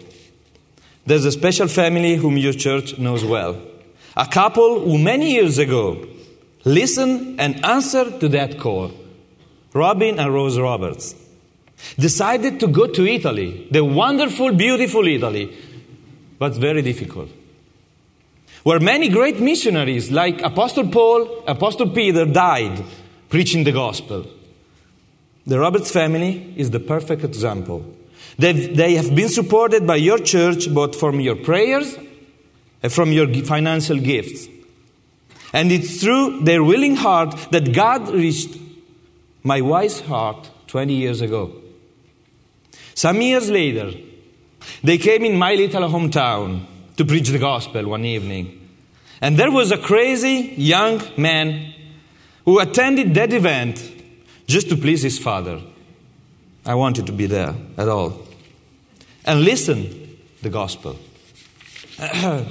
[1.06, 3.58] There's a special family whom your church knows well.
[4.14, 6.06] A couple who many years ago
[6.66, 8.92] listened and answered to that call.
[9.72, 11.14] Robin and Rose Roberts
[11.98, 15.56] decided to go to Italy, the wonderful, beautiful Italy,
[16.38, 17.30] but very difficult.
[18.66, 22.82] Where many great missionaries like Apostle Paul, Apostle Peter died
[23.28, 24.26] preaching the gospel.
[25.46, 27.86] The Roberts family is the perfect example.
[28.40, 31.96] They've, they have been supported by your church both from your prayers
[32.82, 34.48] and from your financial gifts.
[35.52, 38.58] And it's through their willing heart that God reached
[39.44, 41.52] my wife's heart 20 years ago.
[42.94, 43.92] Some years later,
[44.82, 48.68] they came in my little hometown to preach the gospel one evening.
[49.20, 51.74] And there was a crazy young man
[52.44, 53.82] who attended that event
[54.46, 55.60] just to please his father.
[56.64, 58.26] I wanted to be there at all.
[59.24, 60.96] And listen the gospel.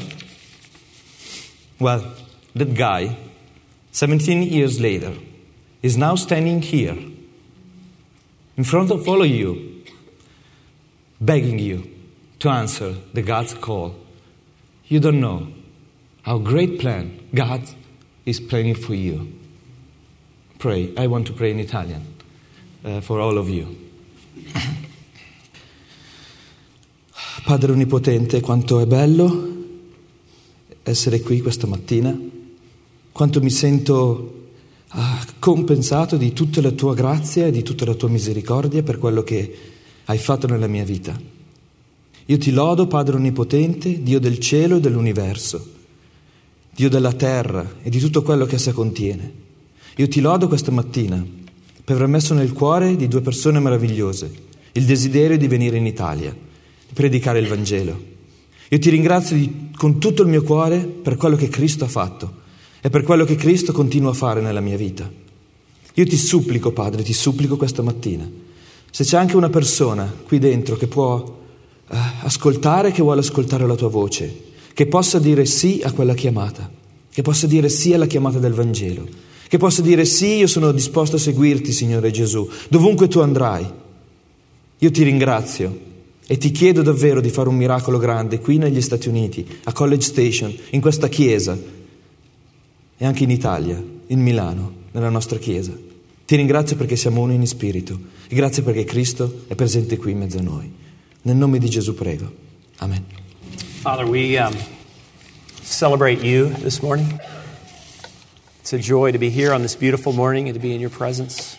[1.80, 2.14] well,
[2.56, 3.16] that guy,
[3.92, 5.14] 17 years later,
[5.82, 6.98] is now standing here
[8.58, 9.84] in front of all of you,
[11.22, 11.90] begging you
[12.40, 13.96] to answer the God's call.
[14.88, 15.48] You don't know
[16.22, 17.62] how great plan God
[18.26, 19.28] is planning for you.
[20.60, 20.94] Pray.
[20.96, 22.06] I want to pray in Italian
[22.84, 23.66] uh, for all of you.
[27.46, 29.54] Padre Onnipotente, quanto è bello
[30.84, 32.16] essere qui questa mattina,
[33.12, 34.50] quanto mi sento
[34.90, 39.24] ah, compensato di tutta la tua grazia e di tutta la tua misericordia per quello
[39.24, 39.58] che
[40.06, 41.20] hai fatto nella mia vita.
[42.28, 45.74] Io ti lodo, Padre Onnipotente, Dio del cielo e dell'universo,
[46.74, 49.44] Dio della terra e di tutto quello che essa contiene.
[49.98, 51.24] Io ti lodo questa mattina
[51.84, 56.32] per aver messo nel cuore di due persone meravigliose il desiderio di venire in Italia,
[56.32, 58.14] di predicare il Vangelo.
[58.70, 62.42] Io ti ringrazio di, con tutto il mio cuore per quello che Cristo ha fatto
[62.82, 65.10] e per quello che Cristo continua a fare nella mia vita.
[65.94, 68.28] Io ti supplico, Padre, ti supplico questa mattina,
[68.90, 71.44] se c'è anche una persona qui dentro che può
[71.88, 76.70] ascoltare, che vuole ascoltare la tua voce, che possa dire sì a quella chiamata,
[77.12, 79.08] che possa dire sì alla chiamata del Vangelo,
[79.48, 83.66] che possa dire sì, io sono disposto a seguirti, Signore Gesù, dovunque tu andrai.
[84.80, 85.80] Io ti ringrazio
[86.28, 90.06] e ti chiedo davvero di fare un miracolo grande qui negli Stati Uniti, a College
[90.06, 91.58] Station, in questa chiesa
[92.98, 95.72] e anche in Italia, in Milano, nella nostra chiesa.
[96.26, 100.18] Ti ringrazio perché siamo uno in spirito e grazie perché Cristo è presente qui in
[100.18, 100.72] mezzo a noi.
[101.26, 102.32] Nel nome di Gesù prego.
[102.84, 103.04] Amen.
[103.82, 104.54] Father, we um,
[105.64, 107.20] celebrate you this morning.
[108.60, 110.92] It's a joy to be here on this beautiful morning and to be in your
[110.92, 111.58] presence.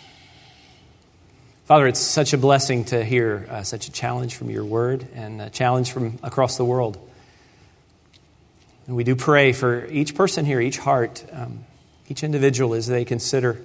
[1.65, 5.43] Father, it's such a blessing to hear uh, such a challenge from your word and
[5.43, 6.97] a challenge from across the world.
[8.87, 11.65] And we do pray for each person here, each heart, um,
[12.09, 13.61] each individual as they consider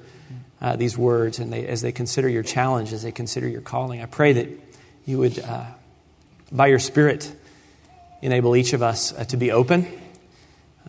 [0.62, 4.02] uh, these words and they, as they consider your challenge, as they consider your calling.
[4.02, 4.50] I pray that
[5.06, 5.66] you would, uh,
[6.52, 7.34] by your Spirit,
[8.22, 9.88] enable each of us uh, to be open,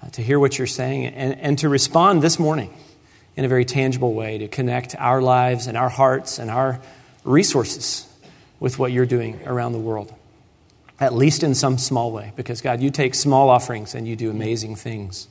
[0.02, 2.72] uh, to hear what you're saying, and, and to respond this morning
[3.36, 6.80] in a very tangible way, to connect our lives and our hearts and our
[7.24, 8.06] resources
[8.60, 10.12] with what you're doing around the world,
[11.00, 14.30] at least in some small way, because God, you take small offerings and you do
[14.30, 15.28] amazing things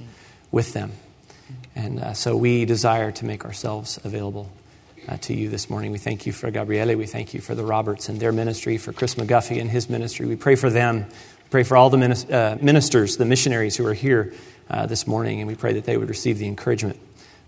[0.51, 0.91] with them.
[1.75, 4.49] And uh, so we desire to make ourselves available
[5.07, 5.91] uh, to you this morning.
[5.91, 6.95] We thank you for Gabriele.
[6.95, 10.25] We thank you for the Roberts and their ministry, for Chris McGuffey and his ministry.
[10.25, 11.05] We pray for them.
[11.07, 11.97] We pray for all the
[12.31, 14.33] uh, ministers, the missionaries who are here
[14.69, 16.99] uh, this morning, and we pray that they would receive the encouragement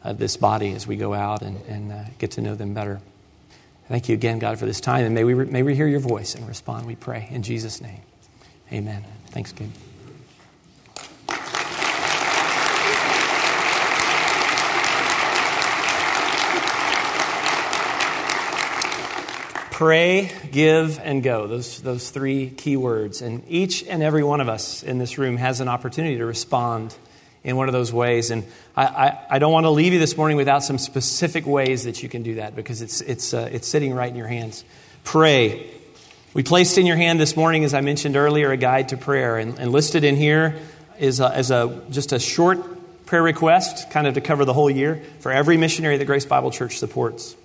[0.03, 2.99] of this body as we go out and, and uh, get to know them better.
[3.87, 5.99] Thank you again, God, for this time, and may we, re- may we hear your
[5.99, 7.27] voice and respond, we pray.
[7.31, 8.01] In Jesus' name,
[8.71, 9.03] amen.
[9.27, 9.71] Thanks, Gabe.
[19.73, 21.47] Pray, give, and go.
[21.47, 23.23] Those, those three key words.
[23.23, 26.95] And each and every one of us in this room has an opportunity to respond
[27.43, 28.29] in one of those ways.
[28.29, 28.43] And
[28.77, 32.03] I, I, I don't want to leave you this morning without some specific ways that
[32.03, 34.63] you can do that because it's, it's, uh, it's sitting right in your hands.
[35.05, 35.71] Pray.
[36.35, 39.39] We placed in your hand this morning, as I mentioned earlier, a guide to prayer.
[39.39, 40.55] And, and listed in here
[40.99, 42.59] is, a, is a, just a short
[43.07, 46.51] prayer request, kind of to cover the whole year, for every missionary that Grace Bible
[46.51, 47.35] Church supports.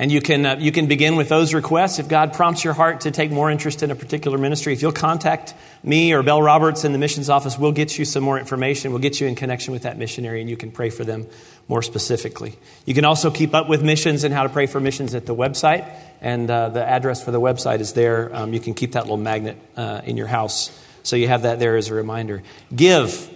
[0.00, 1.98] And you can, uh, you can begin with those requests.
[1.98, 4.92] If God prompts your heart to take more interest in a particular ministry, if you'll
[4.92, 8.92] contact me or Bell Roberts in the missions office, we'll get you some more information.
[8.92, 11.26] We'll get you in connection with that missionary and you can pray for them
[11.68, 12.56] more specifically.
[12.86, 15.34] You can also keep up with missions and how to pray for missions at the
[15.34, 15.86] website.
[16.22, 18.34] And uh, the address for the website is there.
[18.34, 20.70] Um, you can keep that little magnet uh, in your house.
[21.02, 22.42] So you have that there as a reminder.
[22.74, 23.28] Give.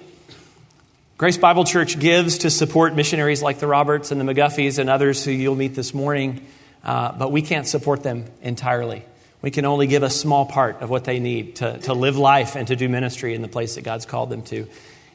[1.25, 5.25] Grace Bible Church gives to support missionaries like the Roberts and the McGuffeys and others
[5.25, 6.47] who you'll meet this morning,
[6.85, 9.03] uh, but we can't support them entirely.
[9.41, 12.57] We can only give a small part of what they need to, to live life
[12.57, 14.69] and to do ministry in the place that God's called them to.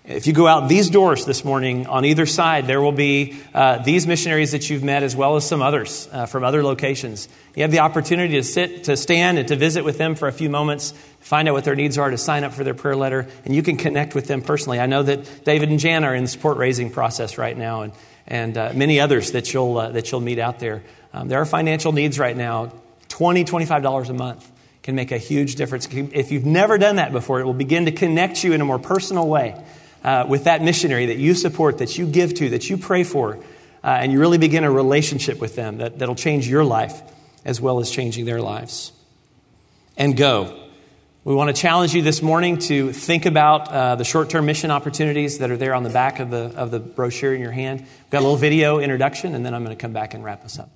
[0.09, 3.83] If you go out these doors this morning, on either side, there will be uh,
[3.83, 7.29] these missionaries that you've met, as well as some others uh, from other locations.
[7.55, 10.31] You have the opportunity to sit, to stand, and to visit with them for a
[10.31, 13.27] few moments, find out what their needs are, to sign up for their prayer letter,
[13.45, 14.79] and you can connect with them personally.
[14.79, 17.93] I know that David and Jan are in the support raising process right now, and,
[18.25, 20.81] and uh, many others that you'll, uh, that you'll meet out there.
[21.13, 22.73] Um, there are financial needs right now.
[23.09, 24.51] $20, $25 a month
[24.81, 25.87] can make a huge difference.
[25.91, 28.79] If you've never done that before, it will begin to connect you in a more
[28.79, 29.55] personal way
[30.03, 33.37] uh, with that missionary that you support, that you give to, that you pray for,
[33.83, 37.01] uh, and you really begin a relationship with them that, that'll change your life
[37.45, 38.91] as well as changing their lives.
[39.97, 40.55] And go.
[41.25, 44.71] We want to challenge you this morning to think about uh, the short term mission
[44.71, 47.81] opportunities that are there on the back of the, of the brochure in your hand.
[47.81, 50.45] We've got a little video introduction, and then I'm going to come back and wrap
[50.45, 50.71] us up.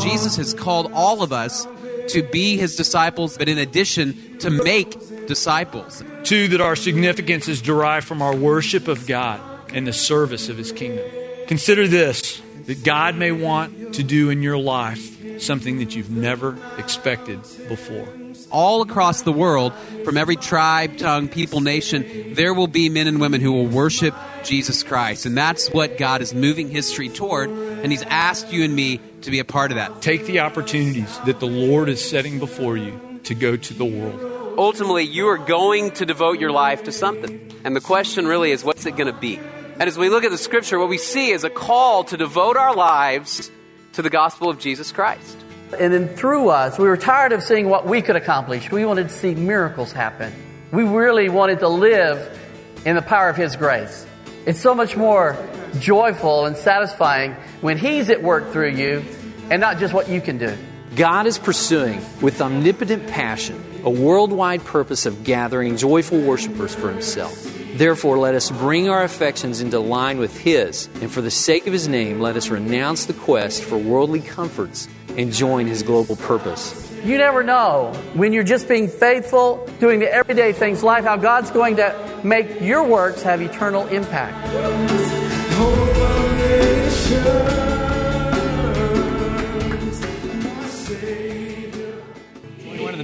[0.00, 1.66] Jesus has called all of us
[2.08, 4.96] to be his disciples, but in addition, to make
[5.30, 6.02] disciples.
[6.24, 9.40] Two, that our significance is derived from our worship of God
[9.72, 11.08] and the service of his kingdom.
[11.46, 16.58] Consider this that God may want to do in your life something that you've never
[16.78, 18.08] expected before.
[18.50, 19.72] All across the world,
[20.04, 24.14] from every tribe, tongue, people, nation, there will be men and women who will worship
[24.42, 25.26] Jesus Christ.
[25.26, 27.50] And that's what God is moving history toward.
[27.50, 30.02] And He's asked you and me to be a part of that.
[30.02, 34.39] Take the opportunities that the Lord is setting before you to go to the world.
[34.60, 37.50] Ultimately, you are going to devote your life to something.
[37.64, 39.38] And the question really is what's it going to be?
[39.38, 42.58] And as we look at the scripture, what we see is a call to devote
[42.58, 43.50] our lives
[43.94, 45.38] to the gospel of Jesus Christ.
[45.78, 48.70] And then through us, we were tired of seeing what we could accomplish.
[48.70, 50.30] We wanted to see miracles happen.
[50.72, 52.38] We really wanted to live
[52.84, 54.06] in the power of His grace.
[54.44, 55.38] It's so much more
[55.78, 57.32] joyful and satisfying
[57.62, 59.06] when He's at work through you
[59.50, 60.54] and not just what you can do.
[60.96, 67.46] God is pursuing with omnipotent passion a worldwide purpose of gathering joyful worshipers for Himself.
[67.74, 71.72] Therefore, let us bring our affections into line with His, and for the sake of
[71.72, 76.90] His name, let us renounce the quest for worldly comforts and join His global purpose.
[77.04, 81.50] You never know when you're just being faithful, doing the everyday things, life, how God's
[81.50, 84.36] going to make your works have eternal impact.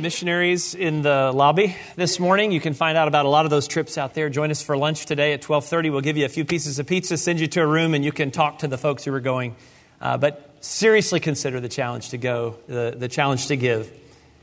[0.06, 2.52] Missionaries in the lobby this morning.
[2.52, 4.28] You can find out about a lot of those trips out there.
[4.28, 5.90] Join us for lunch today at 12:30.
[5.90, 8.12] We'll give you a few pieces of pizza, send you to a room, and you
[8.12, 9.56] can talk to the folks who are going.
[10.00, 13.90] Uh, but seriously consider the challenge to go, the, the challenge to give,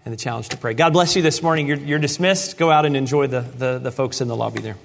[0.03, 0.73] and the challenge to pray.
[0.73, 1.65] God bless you this morning.
[1.69, 2.57] You're, you're dismissed.
[2.57, 4.75] Go out and enjoy the, the, the folks in the lobby there.